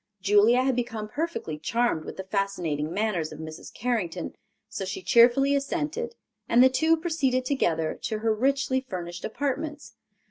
[0.19, 3.71] Julia had become perfectly charmed with the fascinating manners of Mrs.
[3.71, 4.33] Carrington,
[4.67, 6.15] so she cheerfully assented,
[6.49, 9.93] and the two proceeded together to her richly furnished apartments.